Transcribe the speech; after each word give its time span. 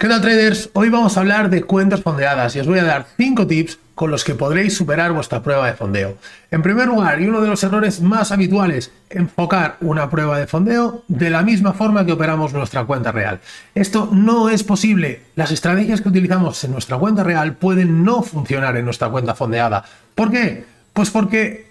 ¿Qué 0.00 0.06
tal 0.06 0.20
traders? 0.20 0.70
Hoy 0.74 0.90
vamos 0.90 1.16
a 1.16 1.20
hablar 1.20 1.50
de 1.50 1.64
cuentas 1.64 2.02
fondeadas 2.02 2.54
y 2.54 2.60
os 2.60 2.68
voy 2.68 2.78
a 2.78 2.84
dar 2.84 3.06
5 3.16 3.48
tips 3.48 3.80
con 3.96 4.12
los 4.12 4.22
que 4.22 4.36
podréis 4.36 4.76
superar 4.76 5.10
vuestra 5.10 5.42
prueba 5.42 5.66
de 5.66 5.72
fondeo. 5.72 6.18
En 6.52 6.62
primer 6.62 6.86
lugar, 6.86 7.20
y 7.20 7.26
uno 7.26 7.40
de 7.40 7.48
los 7.48 7.64
errores 7.64 8.00
más 8.00 8.30
habituales, 8.30 8.92
enfocar 9.10 9.76
una 9.80 10.08
prueba 10.08 10.38
de 10.38 10.46
fondeo 10.46 11.02
de 11.08 11.30
la 11.30 11.42
misma 11.42 11.72
forma 11.72 12.06
que 12.06 12.12
operamos 12.12 12.52
nuestra 12.52 12.84
cuenta 12.84 13.10
real. 13.10 13.40
Esto 13.74 14.08
no 14.12 14.48
es 14.48 14.62
posible. 14.62 15.22
Las 15.34 15.50
estrategias 15.50 16.00
que 16.00 16.10
utilizamos 16.10 16.62
en 16.62 16.70
nuestra 16.70 16.96
cuenta 16.96 17.24
real 17.24 17.54
pueden 17.54 18.04
no 18.04 18.22
funcionar 18.22 18.76
en 18.76 18.84
nuestra 18.84 19.08
cuenta 19.08 19.34
fondeada. 19.34 19.84
¿Por 20.14 20.30
qué? 20.30 20.64
Pues 20.92 21.10
porque 21.10 21.67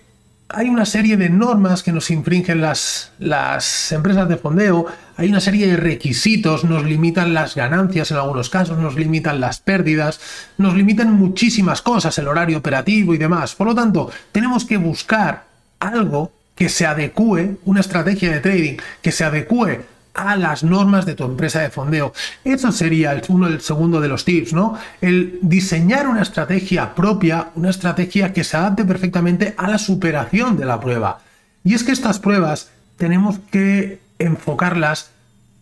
hay 0.50 0.70
una 0.70 0.86
serie 0.86 1.18
de 1.18 1.30
normas 1.30 1.84
que 1.84 1.92
nos 1.92 2.10
infringen 2.10 2.62
las, 2.62 3.12
las, 3.20 3.92
empresas 3.92 4.30
de 4.30 4.38
fondeo, 4.38 4.86
hay 5.18 5.30
una 5.30 5.42
serie 5.42 5.68
de 5.68 5.78
requisitos, 5.78 6.64
nos 6.64 6.86
limitan 6.86 7.34
las 7.34 7.56
ganancias 7.56 8.12
en 8.12 8.18
algunos 8.18 8.50
casos, 8.50 8.78
nos 8.78 8.96
limitan 8.96 9.42
las 9.42 9.60
pérdidas, 9.60 10.20
nos 10.58 10.76
limitan 10.76 11.12
muchísimas 11.14 11.82
cosas, 11.82 12.18
el 12.18 12.28
horario 12.28 12.60
operativo 12.60 13.14
y 13.14 13.18
demás. 13.18 13.56
Por 13.56 13.68
lo 13.68 13.76
tanto, 13.76 14.10
tenemos 14.32 14.64
que 14.64 14.78
buscar 14.78 15.46
algo 15.80 16.32
que 16.56 16.70
se 16.70 16.86
adecue, 16.86 17.58
una 17.66 17.82
estrategia 17.82 18.32
de 18.32 18.40
trading 18.40 18.78
que 19.02 19.12
se 19.12 19.26
adecue 19.26 19.97
a 20.18 20.36
las 20.36 20.64
normas 20.64 21.06
de 21.06 21.16
tu 21.16 21.24
empresa 21.24 21.62
de 21.62 21.70
fondeo. 21.70 22.12
Eso 22.44 22.72
sería 22.72 23.14
el, 23.14 23.22
uno, 23.30 23.48
el 23.48 23.62
segundo 23.62 24.02
de 24.02 24.08
los 24.08 24.26
tips, 24.26 24.52
¿no? 24.52 24.78
El 25.00 25.40
diseñar 25.42 26.08
una 26.08 26.24
estrategia 26.24 26.96
propia, 26.96 27.50
una 27.56 27.70
estrategia 27.70 28.34
que 28.34 28.44
se 28.44 28.58
adapte 28.58 28.84
perfectamente 28.84 29.54
a 29.58 29.70
la 29.70 29.78
superación 29.78 30.58
de 30.58 30.66
la 30.66 30.80
prueba. 30.80 31.20
Y 31.64 31.76
es 31.76 31.84
que 31.84 31.92
estas 31.92 32.20
pruebas 32.20 32.72
tenemos 32.98 33.40
que 33.52 34.00
enfocarlas 34.20 35.12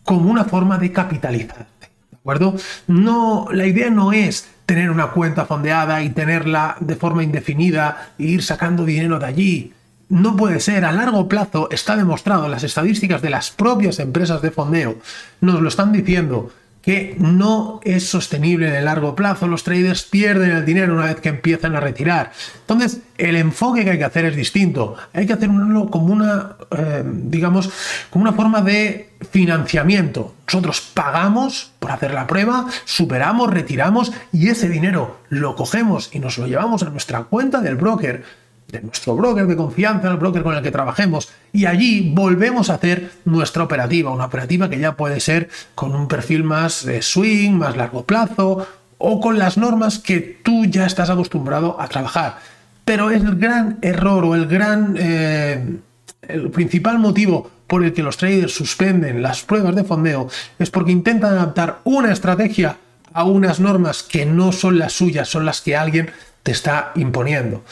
como 0.02 0.30
una 0.30 0.44
forma 0.44 0.78
de 0.78 0.92
capitalizar. 0.92 1.66
¿De 2.10 2.16
acuerdo? 2.16 2.56
No, 2.86 3.48
la 3.52 3.66
idea 3.66 3.90
no 3.90 4.12
es 4.12 4.48
tener 4.64 4.90
una 4.90 5.08
cuenta 5.08 5.44
fondeada 5.44 6.02
y 6.02 6.10
tenerla 6.10 6.76
de 6.80 6.96
forma 6.96 7.22
indefinida 7.22 8.12
e 8.18 8.24
ir 8.24 8.42
sacando 8.42 8.84
dinero 8.84 9.18
de 9.18 9.26
allí 9.26 9.72
no 10.08 10.36
puede 10.36 10.60
ser, 10.60 10.84
a 10.84 10.92
largo 10.92 11.28
plazo 11.28 11.68
está 11.70 11.96
demostrado, 11.96 12.48
las 12.48 12.62
estadísticas 12.62 13.22
de 13.22 13.30
las 13.30 13.50
propias 13.50 13.98
empresas 13.98 14.40
de 14.42 14.50
fondeo 14.50 14.96
nos 15.40 15.60
lo 15.60 15.68
están 15.68 15.92
diciendo, 15.92 16.52
que 16.86 17.16
no 17.18 17.80
es 17.82 18.08
sostenible 18.08 18.68
en 18.68 18.74
el 18.76 18.84
largo 18.84 19.16
plazo, 19.16 19.48
los 19.48 19.64
traders 19.64 20.04
pierden 20.04 20.52
el 20.52 20.64
dinero 20.64 20.94
una 20.94 21.06
vez 21.06 21.16
que 21.16 21.30
empiezan 21.30 21.74
a 21.74 21.80
retirar. 21.80 22.30
Entonces, 22.60 23.00
el 23.18 23.34
enfoque 23.34 23.82
que 23.82 23.90
hay 23.90 23.98
que 23.98 24.04
hacer 24.04 24.24
es 24.26 24.36
distinto, 24.36 24.94
hay 25.12 25.26
que 25.26 25.32
hacerlo 25.32 25.90
como 25.90 26.12
una, 26.12 26.54
eh, 26.70 27.02
digamos, 27.04 27.70
como 28.08 28.22
una 28.22 28.34
forma 28.34 28.62
de 28.62 29.10
financiamiento. 29.32 30.36
Nosotros 30.46 30.80
pagamos 30.94 31.72
por 31.80 31.90
hacer 31.90 32.14
la 32.14 32.28
prueba, 32.28 32.66
superamos, 32.84 33.50
retiramos 33.50 34.12
y 34.32 34.50
ese 34.50 34.68
dinero 34.68 35.22
lo 35.28 35.56
cogemos 35.56 36.10
y 36.12 36.20
nos 36.20 36.38
lo 36.38 36.46
llevamos 36.46 36.84
a 36.84 36.90
nuestra 36.90 37.24
cuenta 37.24 37.60
del 37.62 37.74
broker 37.74 38.22
de 38.68 38.82
nuestro 38.82 39.14
broker 39.14 39.46
de 39.46 39.56
confianza, 39.56 40.10
el 40.10 40.16
broker 40.16 40.42
con 40.42 40.56
el 40.56 40.62
que 40.62 40.70
trabajemos, 40.70 41.28
y 41.52 41.66
allí 41.66 42.12
volvemos 42.14 42.68
a 42.70 42.74
hacer 42.74 43.12
nuestra 43.24 43.62
operativa, 43.62 44.10
una 44.10 44.26
operativa 44.26 44.68
que 44.68 44.78
ya 44.78 44.96
puede 44.96 45.20
ser 45.20 45.48
con 45.74 45.94
un 45.94 46.08
perfil 46.08 46.42
más 46.44 46.84
de 46.84 47.02
swing, 47.02 47.52
más 47.52 47.76
largo 47.76 48.04
plazo, 48.04 48.66
o 48.98 49.20
con 49.20 49.38
las 49.38 49.56
normas 49.56 49.98
que 49.98 50.20
tú 50.42 50.64
ya 50.66 50.86
estás 50.86 51.10
acostumbrado 51.10 51.80
a 51.80 51.88
trabajar. 51.88 52.38
Pero 52.84 53.10
el 53.10 53.36
gran 53.36 53.78
error 53.82 54.24
o 54.24 54.34
el 54.34 54.46
gran, 54.46 54.96
eh, 54.98 55.76
el 56.22 56.50
principal 56.50 56.98
motivo 56.98 57.50
por 57.66 57.84
el 57.84 57.92
que 57.92 58.02
los 58.02 58.16
traders 58.16 58.54
suspenden 58.54 59.22
las 59.22 59.42
pruebas 59.42 59.74
de 59.74 59.84
fondeo 59.84 60.28
es 60.58 60.70
porque 60.70 60.92
intentan 60.92 61.32
adaptar 61.32 61.80
una 61.84 62.12
estrategia 62.12 62.78
a 63.12 63.24
unas 63.24 63.60
normas 63.60 64.02
que 64.02 64.26
no 64.26 64.52
son 64.52 64.78
las 64.78 64.92
suyas, 64.92 65.28
son 65.28 65.44
las 65.44 65.60
que 65.60 65.76
alguien 65.76 66.10
te 66.42 66.52
está 66.52 66.92
imponiendo. 66.94 67.64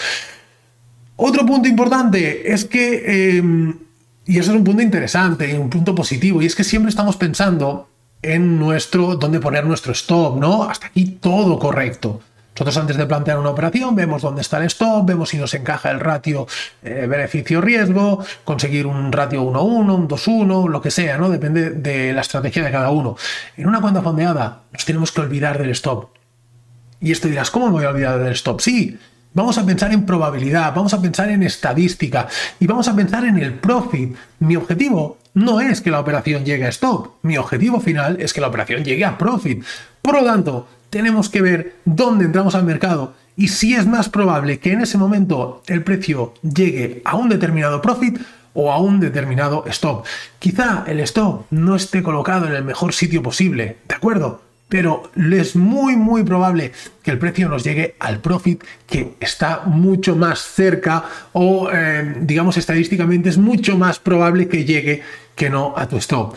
Otro 1.17 1.47
punto 1.47 1.69
importante 1.69 2.53
es 2.53 2.65
que, 2.65 3.37
em, 3.39 3.79
y 4.27 4.39
eso 4.39 4.51
es 4.51 4.57
un 4.57 4.65
punto 4.65 4.83
interesante, 4.83 5.57
un 5.59 5.71
punto 5.71 5.95
positivo, 5.95 6.43
y 6.43 6.47
es 6.47 6.55
que 6.55 6.65
siempre 6.65 6.91
estamos 6.91 7.17
pensando 7.17 7.89
en 8.23 8.59
nuestro, 8.59 9.17
dónde 9.17 9.39
poner 9.39 9.67
nuestro 9.67 9.93
stop, 9.93 10.39
¿no? 10.39 10.65
Hasta 10.65 10.87
aquí 10.87 11.07
todo 11.21 11.59
correcto. 11.59 12.21
Nosotros 12.55 12.77
antes 12.77 12.97
de 12.97 13.07
plantear 13.07 13.39
una 13.39 13.51
operación 13.51 13.97
vemos 13.97 14.23
dónde 14.23 14.41
está 14.41 14.59
el 14.59 14.65
stop, 14.65 15.05
vemos 15.05 15.29
si 15.29 15.39
nos 15.39 15.53
encaja 15.55 15.91
el 15.91 15.99
ratio 15.99 16.47
eh, 16.85 17.07
beneficio-riesgo, 17.09 18.25
conseguir 18.45 18.87
un 18.87 19.11
ratio 19.11 19.43
1-1, 19.43 19.95
un 19.95 20.09
2-1, 20.09 20.69
lo 20.69 20.81
que 20.81 20.93
sea, 20.93 21.19
¿no? 21.19 21.31
Depende 21.31 21.71
de 21.71 22.13
la 22.13 22.21
estrategia 22.21 22.63
de 22.63 22.71
cada 22.71 22.91
uno. 22.91 23.17
En 23.57 23.67
una 23.67 23.81
cuenta 23.81 24.03
fondeada 24.03 24.63
nos 24.73 24.85
tenemos 24.85 25.11
que 25.11 25.21
olvidar 25.21 25.59
del 25.59 25.71
stop. 25.71 26.11
Y 27.01 27.11
esto 27.11 27.27
dirás, 27.27 27.51
¿cómo 27.51 27.67
me 27.67 27.73
voy 27.73 27.85
a 27.85 27.91
olvidar 27.91 28.21
del 28.21 28.33
stop? 28.33 28.61
Sí, 28.61 28.99
Vamos 29.37 29.59
a 29.59 29.67
pensar 29.67 29.93
en 29.93 30.07
probabilidad, 30.07 30.73
vamos 30.73 30.95
a 30.95 31.03
pensar 31.03 31.29
en 31.29 31.43
estadística 31.43 32.29
y 32.61 32.69
vamos 32.69 32.87
a 32.87 32.95
pensar 32.95 33.25
en 33.25 33.37
el 33.37 33.55
profit. 33.55 34.15
Mi 34.39 34.55
objetivo 34.55 35.19
no 35.35 35.61
es 35.61 35.81
que 35.81 35.91
la 35.91 35.99
operación 35.99 36.45
llegue 36.45 36.67
a 36.67 36.69
stop, 36.69 37.15
mi 37.23 37.37
objetivo 37.37 37.81
final 37.81 38.17
es 38.21 38.33
que 38.33 38.41
la 38.41 38.47
operación 38.47 38.85
llegue 38.85 39.05
a 39.05 39.19
profit. 39.19 39.65
Por 40.01 40.15
lo 40.15 40.25
tanto, 40.25 40.69
tenemos 40.89 41.29
que 41.31 41.43
ver 41.43 41.75
dónde 41.85 42.27
entramos 42.27 42.55
al 42.55 42.63
mercado 42.63 43.15
y 43.37 43.49
si 43.49 43.75
es 43.75 43.89
más 43.89 44.09
probable 44.09 44.61
que 44.61 44.71
en 44.71 44.83
ese 44.83 44.99
momento 44.99 45.65
el 45.67 45.83
precio 45.83 46.35
llegue 46.43 47.03
a 47.05 47.17
un 47.17 47.29
determinado 47.29 47.83
profit 47.83 48.21
o 48.53 48.71
a 48.71 48.79
un 48.79 49.01
determinado 49.01 49.65
stop. 49.67 50.07
Quizá 50.39 50.85
el 50.87 51.01
stop 51.01 51.47
no 51.51 51.75
esté 51.75 52.05
colocado 52.05 52.47
en 52.47 52.53
el 52.53 52.63
mejor 52.63 52.93
sitio 52.93 53.21
posible, 53.21 53.79
¿de 53.89 53.95
acuerdo? 53.97 54.44
Pero 54.69 55.11
es 55.15 55.57
muy 55.57 55.97
muy 55.97 56.25
probable 56.25 56.73
que 57.03 57.11
el 57.11 57.19
precio 57.19 57.49
nos 57.49 57.65
llegue 57.65 57.97
al 57.99 58.21
profit 58.21 58.65
que 58.87 59.15
está 59.21 59.63
mucho 59.67 60.17
más 60.17 60.41
cerca 60.41 61.05
o 61.33 61.71
eh, 61.73 62.17
digamos 62.21 62.57
estadísticamente 62.57 63.29
es 63.29 63.39
mucho 63.39 63.77
más 63.77 63.99
probable 63.99 64.49
que 64.49 64.65
llegue 64.65 65.03
que 65.35 65.51
no 65.51 65.75
a 65.77 65.89
tu 65.89 65.97
stop. 65.99 66.35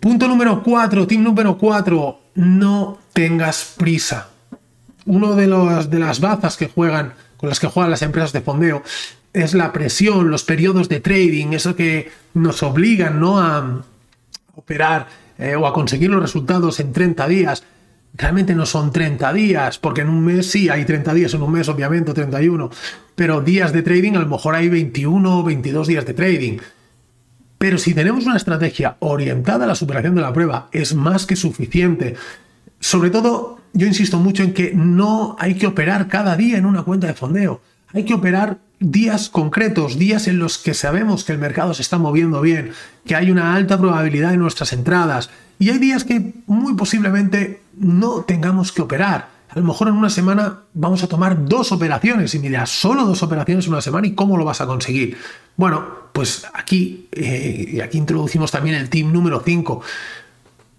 Punto 0.00 0.28
número 0.28 0.62
4, 0.62 1.06
tip 1.06 1.20
número 1.20 1.56
4, 1.56 2.20
no 2.34 2.98
tengas 3.14 3.74
prisa. 3.78 4.28
Uno 5.06 5.34
de, 5.34 5.46
de 5.46 5.98
las 5.98 6.20
bazas 6.20 6.56
que 6.56 6.68
juegan 6.68 7.14
con 7.36 7.48
las 7.48 7.60
que 7.60 7.66
juegan 7.66 7.90
las 7.90 8.02
empresas 8.02 8.32
de 8.32 8.40
fondeo 8.40 8.82
es 9.32 9.52
la 9.52 9.72
presión, 9.72 10.30
los 10.30 10.44
periodos 10.44 10.88
de 10.88 11.00
trading, 11.00 11.52
eso 11.52 11.74
que 11.74 12.10
nos 12.34 12.62
obligan 12.62 13.20
¿no? 13.20 13.40
a 13.40 13.82
operar 14.54 15.08
eh, 15.38 15.56
o 15.56 15.66
a 15.66 15.72
conseguir 15.72 16.10
los 16.10 16.22
resultados 16.22 16.80
en 16.80 16.92
30 16.92 17.28
días, 17.28 17.64
realmente 18.14 18.54
no 18.54 18.66
son 18.66 18.92
30 18.92 19.32
días, 19.32 19.78
porque 19.78 20.02
en 20.02 20.08
un 20.08 20.24
mes 20.24 20.50
sí 20.50 20.68
hay 20.68 20.84
30 20.84 21.14
días, 21.14 21.34
en 21.34 21.42
un 21.42 21.52
mes 21.52 21.68
obviamente 21.68 22.14
31, 22.14 22.70
pero 23.14 23.40
días 23.40 23.72
de 23.72 23.82
trading 23.82 24.12
a 24.14 24.20
lo 24.20 24.28
mejor 24.28 24.54
hay 24.54 24.68
21 24.68 25.38
o 25.38 25.42
22 25.42 25.86
días 25.86 26.06
de 26.06 26.14
trading. 26.14 26.58
Pero 27.58 27.78
si 27.78 27.94
tenemos 27.94 28.26
una 28.26 28.36
estrategia 28.36 28.96
orientada 29.00 29.64
a 29.64 29.68
la 29.68 29.74
superación 29.74 30.14
de 30.14 30.20
la 30.20 30.32
prueba, 30.32 30.68
es 30.72 30.94
más 30.94 31.24
que 31.26 31.36
suficiente. 31.36 32.14
Sobre 32.78 33.10
todo, 33.10 33.58
yo 33.72 33.86
insisto 33.86 34.18
mucho 34.18 34.42
en 34.42 34.52
que 34.52 34.72
no 34.74 35.36
hay 35.38 35.54
que 35.54 35.66
operar 35.66 36.08
cada 36.08 36.36
día 36.36 36.58
en 36.58 36.66
una 36.66 36.82
cuenta 36.82 37.06
de 37.06 37.14
fondeo. 37.14 37.60
Hay 37.92 38.04
que 38.04 38.14
operar 38.14 38.58
días 38.84 39.28
concretos, 39.30 39.98
días 39.98 40.28
en 40.28 40.38
los 40.38 40.58
que 40.58 40.74
sabemos 40.74 41.24
que 41.24 41.32
el 41.32 41.38
mercado 41.38 41.72
se 41.74 41.82
está 41.82 41.98
moviendo 41.98 42.40
bien, 42.40 42.72
que 43.06 43.16
hay 43.16 43.30
una 43.30 43.54
alta 43.54 43.78
probabilidad 43.78 44.34
en 44.34 44.40
nuestras 44.40 44.72
entradas 44.72 45.30
y 45.58 45.70
hay 45.70 45.78
días 45.78 46.04
que 46.04 46.34
muy 46.46 46.74
posiblemente 46.74 47.60
no 47.76 48.22
tengamos 48.22 48.72
que 48.72 48.82
operar. 48.82 49.32
A 49.48 49.58
lo 49.58 49.64
mejor 49.64 49.88
en 49.88 49.94
una 49.94 50.10
semana 50.10 50.60
vamos 50.74 51.02
a 51.02 51.06
tomar 51.06 51.46
dos 51.46 51.72
operaciones 51.72 52.34
y 52.34 52.38
mira, 52.40 52.66
solo 52.66 53.04
dos 53.04 53.22
operaciones 53.22 53.66
en 53.66 53.72
una 53.72 53.80
semana 53.80 54.06
y 54.06 54.14
cómo 54.14 54.36
lo 54.36 54.44
vas 54.44 54.60
a 54.60 54.66
conseguir. 54.66 55.16
Bueno, 55.56 55.84
pues 56.12 56.46
aquí, 56.52 57.08
eh, 57.12 57.80
aquí 57.82 57.98
introducimos 57.98 58.50
también 58.50 58.76
el 58.76 58.90
tip 58.90 59.06
número 59.06 59.42
5. 59.44 59.80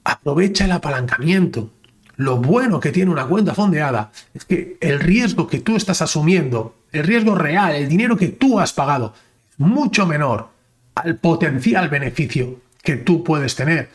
Aprovecha 0.04 0.66
el 0.66 0.74
apalancamiento. 0.74 1.72
Lo 2.18 2.38
bueno 2.38 2.80
que 2.80 2.92
tiene 2.92 3.12
una 3.12 3.26
cuenta 3.26 3.54
fondeada 3.54 4.12
es 4.34 4.46
que 4.46 4.78
el 4.80 5.00
riesgo 5.00 5.48
que 5.48 5.60
tú 5.60 5.76
estás 5.76 6.02
asumiendo, 6.02 6.76
el 6.96 7.04
riesgo 7.04 7.36
real, 7.36 7.76
el 7.76 7.88
dinero 7.88 8.18
que 8.18 8.30
tú 8.30 8.60
has 8.60 8.74
pagado, 8.74 9.14
mucho 9.58 10.06
menor 10.06 10.50
al 10.96 11.16
potencial 11.18 11.90
beneficio 11.90 12.60
que 12.82 12.96
tú 12.98 13.24
puedes 13.24 13.56
tener. 13.56 13.90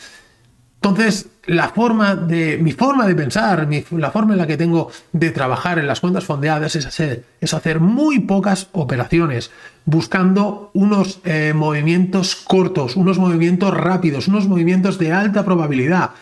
Entonces, 0.83 1.29
la 1.45 1.69
forma 1.69 2.15
de, 2.17 2.57
mi 2.57 2.73
forma 2.73 3.07
de 3.07 3.15
pensar, 3.15 3.69
la 3.91 4.11
forma 4.11 4.33
en 4.33 4.39
la 4.39 4.47
que 4.47 4.57
tengo 4.57 4.91
de 5.13 5.31
trabajar 5.31 5.79
en 5.79 5.87
las 5.87 6.01
cuentas 6.01 6.25
fondeadas 6.25 6.75
es 6.75 6.87
hacer, 6.87 7.25
es 7.39 7.53
hacer 7.53 7.81
muy 7.81 8.21
pocas 8.21 8.69
operaciones, 8.73 9.51
buscando 9.85 10.71
unos 10.73 11.21
eh, 11.25 11.53
movimientos 11.55 12.35
cortos, 12.35 12.97
unos 12.97 13.19
movimientos 13.19 13.75
rápidos, 13.75 14.27
unos 14.29 14.49
movimientos 14.49 14.99
de 14.99 15.13
alta 15.13 15.45
probabilidad 15.45 16.13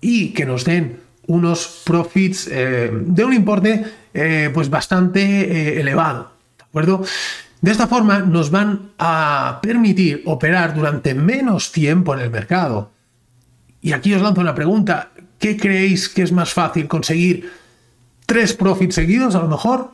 y 0.00 0.28
que 0.28 0.46
nos 0.46 0.64
den 0.64 1.00
unos 1.26 1.82
profits 1.84 2.48
eh, 2.50 2.90
de 2.92 3.24
un 3.24 3.32
importe 3.32 3.84
eh, 4.12 4.50
pues 4.52 4.70
bastante 4.70 5.20
eh, 5.20 5.80
elevado. 5.80 6.32
¿De 6.58 6.64
acuerdo? 6.64 7.04
De 7.60 7.70
esta 7.70 7.86
forma 7.86 8.18
nos 8.20 8.50
van 8.50 8.90
a 8.98 9.60
permitir 9.62 10.22
operar 10.26 10.74
durante 10.74 11.14
menos 11.14 11.72
tiempo 11.72 12.14
en 12.14 12.20
el 12.20 12.30
mercado. 12.30 12.90
Y 13.80 13.92
aquí 13.92 14.14
os 14.14 14.22
lanzo 14.22 14.40
una 14.40 14.54
pregunta. 14.54 15.10
¿qué 15.44 15.58
creéis 15.58 16.08
que 16.08 16.22
es 16.22 16.32
más 16.32 16.54
fácil? 16.54 16.88
¿Conseguir 16.88 17.52
tres 18.24 18.54
profits 18.54 18.94
seguidos 18.94 19.34
a 19.34 19.40
lo 19.40 19.48
mejor? 19.48 19.90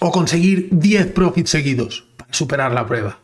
¿O 0.00 0.12
conseguir 0.12 0.68
10 0.70 1.12
profits 1.12 1.50
seguidos 1.50 2.04
para 2.16 2.32
superar 2.32 2.72
la 2.72 2.86
prueba? 2.86 3.18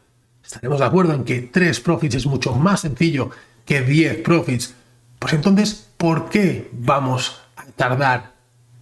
Estaremos 0.44 0.80
de 0.80 0.84
acuerdo 0.84 1.14
en 1.14 1.22
que 1.22 1.42
tres 1.42 1.78
profits 1.78 2.16
es 2.16 2.26
mucho 2.26 2.54
más 2.56 2.80
sencillo 2.80 3.30
que 3.64 3.82
10 3.82 4.22
profits. 4.22 4.74
Pues 5.20 5.32
entonces, 5.32 5.87
¿por 5.98 6.30
qué 6.30 6.70
vamos 6.72 7.42
a 7.56 7.66
tardar 7.76 8.32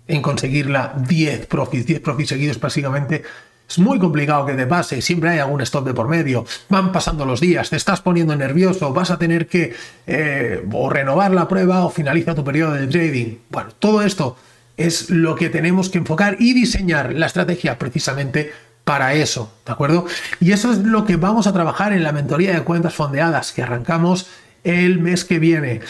en 0.06 0.22
conseguirla 0.22 0.94
10 1.08 1.46
profits? 1.46 1.86
10 1.86 2.00
profits 2.00 2.28
seguidos 2.28 2.60
básicamente 2.60 3.24
es 3.68 3.78
muy 3.80 3.98
complicado 3.98 4.46
que 4.46 4.52
te 4.52 4.66
pase, 4.66 5.02
siempre 5.02 5.30
hay 5.30 5.38
algún 5.40 5.60
stop 5.60 5.84
de 5.86 5.94
por 5.94 6.06
medio, 6.06 6.44
van 6.68 6.92
pasando 6.92 7.26
los 7.26 7.40
días, 7.40 7.68
te 7.68 7.76
estás 7.76 8.00
poniendo 8.00 8.36
nervioso, 8.36 8.92
vas 8.92 9.10
a 9.10 9.18
tener 9.18 9.48
que 9.48 9.74
eh, 10.06 10.64
o 10.72 10.88
renovar 10.88 11.32
la 11.32 11.48
prueba 11.48 11.84
o 11.84 11.90
finaliza 11.90 12.36
tu 12.36 12.44
periodo 12.44 12.74
de 12.74 12.86
trading. 12.86 13.38
Bueno, 13.50 13.70
todo 13.78 14.02
esto 14.02 14.36
es 14.76 15.10
lo 15.10 15.34
que 15.34 15.48
tenemos 15.48 15.88
que 15.88 15.98
enfocar 15.98 16.36
y 16.38 16.54
diseñar 16.54 17.12
la 17.12 17.26
estrategia 17.26 17.76
precisamente 17.76 18.52
para 18.84 19.14
eso, 19.14 19.52
¿de 19.66 19.72
acuerdo? 19.72 20.06
Y 20.38 20.52
eso 20.52 20.70
es 20.70 20.78
lo 20.78 21.04
que 21.04 21.16
vamos 21.16 21.48
a 21.48 21.52
trabajar 21.52 21.92
en 21.92 22.04
la 22.04 22.12
mentoría 22.12 22.52
de 22.52 22.62
cuentas 22.62 22.94
fondeadas 22.94 23.50
que 23.50 23.62
arrancamos 23.62 24.28
el 24.62 25.00
mes 25.00 25.24
que 25.24 25.40
viene. 25.40 25.80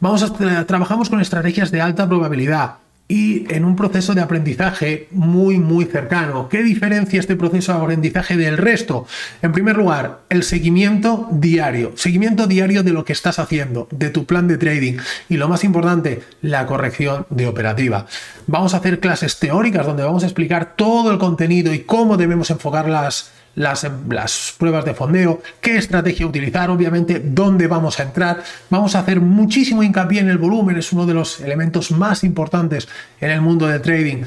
Vamos 0.00 0.22
a 0.22 0.64
trabajamos 0.64 1.10
con 1.10 1.20
estrategias 1.20 1.70
de 1.70 1.82
alta 1.82 2.08
probabilidad 2.08 2.76
y 3.06 3.44
en 3.52 3.66
un 3.66 3.76
proceso 3.76 4.14
de 4.14 4.22
aprendizaje 4.22 5.08
muy 5.10 5.58
muy 5.58 5.84
cercano. 5.84 6.48
¿Qué 6.48 6.62
diferencia 6.62 7.20
este 7.20 7.36
proceso 7.36 7.74
de 7.74 7.82
aprendizaje 7.82 8.38
del 8.38 8.56
resto? 8.56 9.06
En 9.42 9.52
primer 9.52 9.76
lugar, 9.76 10.20
el 10.30 10.42
seguimiento 10.42 11.28
diario, 11.30 11.92
seguimiento 11.96 12.46
diario 12.46 12.82
de 12.82 12.94
lo 12.94 13.04
que 13.04 13.12
estás 13.12 13.38
haciendo, 13.38 13.88
de 13.90 14.08
tu 14.08 14.24
plan 14.24 14.48
de 14.48 14.56
trading 14.56 14.96
y 15.28 15.36
lo 15.36 15.50
más 15.50 15.64
importante, 15.64 16.22
la 16.40 16.64
corrección 16.64 17.26
de 17.28 17.46
operativa. 17.46 18.06
Vamos 18.46 18.72
a 18.72 18.78
hacer 18.78 19.00
clases 19.00 19.38
teóricas 19.38 19.84
donde 19.84 20.02
vamos 20.02 20.22
a 20.22 20.26
explicar 20.26 20.76
todo 20.76 21.10
el 21.10 21.18
contenido 21.18 21.74
y 21.74 21.80
cómo 21.80 22.16
debemos 22.16 22.50
enfocar 22.50 22.88
las 22.88 23.32
las, 23.54 23.86
las, 24.08 24.54
pruebas 24.58 24.84
de 24.84 24.94
fondeo, 24.94 25.42
qué 25.60 25.76
estrategia 25.76 26.26
utilizar, 26.26 26.70
obviamente, 26.70 27.20
dónde 27.24 27.66
vamos 27.66 27.98
a 28.00 28.04
entrar. 28.04 28.42
Vamos 28.68 28.94
a 28.94 29.00
hacer 29.00 29.20
muchísimo 29.20 29.82
hincapié 29.82 30.20
en 30.20 30.28
el 30.28 30.38
volumen, 30.38 30.76
es 30.76 30.92
uno 30.92 31.06
de 31.06 31.14
los 31.14 31.40
elementos 31.40 31.90
más 31.90 32.24
importantes 32.24 32.88
en 33.20 33.30
el 33.30 33.40
mundo 33.40 33.66
del 33.66 33.82
trading. 33.82 34.24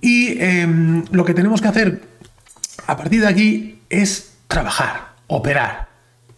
Y 0.00 0.40
em, 0.40 1.04
lo 1.10 1.24
que 1.24 1.34
tenemos 1.34 1.60
que 1.60 1.68
hacer 1.68 2.02
a 2.86 2.96
partir 2.96 3.20
de 3.20 3.26
aquí 3.26 3.80
es 3.90 4.34
trabajar, 4.46 5.14
operar. 5.26 5.88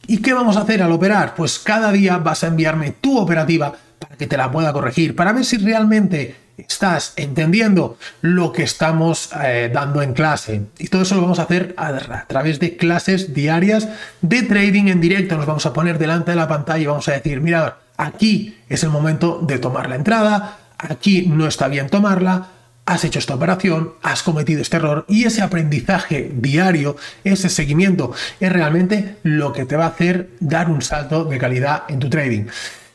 ¿Y 0.07 0.19
qué 0.19 0.33
vamos 0.33 0.57
a 0.57 0.63
hacer 0.63 0.83
al 0.83 0.93
operar? 0.93 1.35
Pues 1.35 1.59
cada 1.59 1.93
día 1.93 2.19
vas 2.19 2.43
a 2.43 2.49
enviarme 2.49 2.91
tu 3.01 3.19
operativa 3.19 3.73
para 4.03 4.17
que 4.17 4.27
te 4.27 4.37
la 4.37 4.51
pueda 4.51 4.73
corregir, 4.73 5.15
para 5.15 5.33
ver 5.33 5.45
si 5.45 5.59
realmente 5.59 6.35
estás 6.59 7.13
entendiendo 7.17 7.99
lo 8.21 8.53
que 8.53 8.65
estamos 8.65 9.31
eh, 9.43 9.71
dando 9.73 10.03
en 10.03 10.13
clase. 10.13 10.63
Y 10.79 10.89
todo 10.89 11.03
eso 11.03 11.15
lo 11.15 11.23
vamos 11.23 11.39
a 11.39 11.45
hacer 11.45 11.75
a, 11.77 12.27
través 12.27 12.59
de 12.59 12.77
clases 12.77 13.33
diarias 13.33 13.89
de 14.21 14.43
trading 14.43 14.89
en 14.89 15.01
directo. 15.01 15.37
Nos 15.37 15.47
vamos 15.47 15.67
a 15.67 15.73
poner 15.73 15.99
delante 15.99 16.33
de 16.33 16.37
la 16.37 16.49
pantalla 16.49 16.83
y 16.83 16.87
vamos 16.87 17.09
a 17.09 17.13
decir, 17.13 17.41
mira, 17.41 17.79
aquí 17.97 18.59
es 18.69 18.83
el 18.83 18.91
momento 18.91 19.41
de 19.43 19.59
tomar 19.59 19.89
la 19.89 19.97
entrada, 19.97 20.59
aquí 20.79 21.27
no 21.27 21.47
está 21.47 21.69
bien 21.69 21.89
tomarla, 21.89 22.49
has 22.85 23.05
hecho 23.05 23.21
esta 23.21 23.37
operación, 23.37 23.93
has 24.03 24.23
cometido 24.23 24.61
este 24.61 24.79
error 24.79 25.05
y 25.09 25.25
ese 25.25 25.43
aprendizaje 25.43 26.33
diario, 26.35 26.97
ese 27.23 27.49
seguimiento, 27.49 28.13
es 28.41 28.53
realmente 28.53 29.17
lo 29.23 29.53
que 29.53 29.65
te 29.65 29.77
va 29.77 29.85
a 29.85 29.89
hacer 29.89 30.31
dar 30.41 30.69
un 30.69 30.83
salto 30.83 31.25
de 31.25 31.39
calidad 31.39 31.85
en 31.89 32.01
tu 32.01 32.11
trading. 32.11 32.47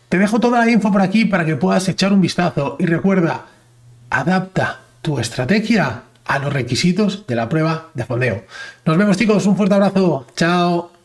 Te 0.10 0.18
dejo 0.18 0.40
toda 0.40 0.60
la 0.60 0.72
info 0.72 0.92
por 0.92 1.02
aquí 1.02 1.26
para 1.26 1.46
que 1.46 1.58
puedas 1.58 1.88
echar 1.90 2.14
un 2.14 2.22
vistazo 2.22 2.78
y 2.80 2.86
recuerda, 2.86 3.46
adapta 4.10 4.80
tu 5.02 5.20
estrategia 5.20 6.04
a 6.26 6.40
los 6.40 6.54
requisitos 6.54 7.26
de 7.28 7.36
la 7.36 7.50
prueba 7.50 7.90
de 7.94 8.06
fondeo. 8.06 8.46
Nos 8.86 8.98
vemos 8.98 9.18
chicos, 9.18 9.46
un 9.46 9.58
fuerte 9.58 9.76
abrazo, 9.76 10.26
chao. 10.36 10.97